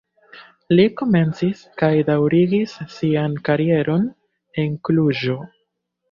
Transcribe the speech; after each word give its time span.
Li 0.77 0.83
komencis 1.01 1.59
kaj 1.81 1.89
daŭrigis 2.07 2.73
sian 2.93 3.35
karieron 3.49 4.07
en 4.63 4.73
Kluĵo. 4.89 5.37